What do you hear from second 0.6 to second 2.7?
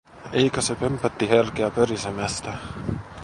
se pömpötti herkeä pörisemästä?